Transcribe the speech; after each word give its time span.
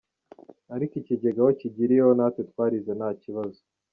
Ariko 0.75 0.93
ikigega 1.01 1.39
aho 1.43 1.51
kigiriyeho 1.59 2.11
natwe 2.17 2.41
twarize 2.49 2.91
nta 2.99 3.09
kibazo. 3.21 3.59